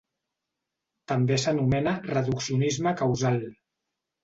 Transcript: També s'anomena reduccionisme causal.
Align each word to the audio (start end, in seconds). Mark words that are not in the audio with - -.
També 1.11 1.37
s'anomena 1.43 1.95
reduccionisme 2.07 2.97
causal. 3.05 3.41